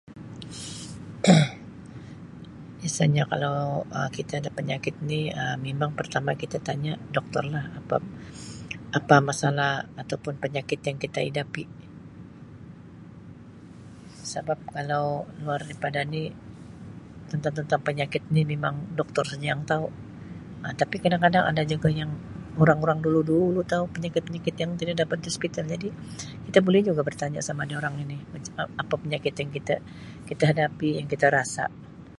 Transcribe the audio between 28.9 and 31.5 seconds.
penyakit yang kita hadapi yang kita